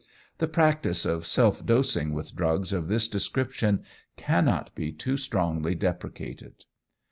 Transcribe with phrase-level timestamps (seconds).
[0.39, 3.83] The practice of self dosing with drugs of this description
[4.17, 6.65] cannot be too strongly deprecated.